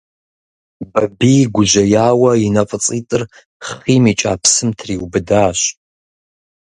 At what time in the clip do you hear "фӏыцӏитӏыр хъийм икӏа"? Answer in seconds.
2.69-4.33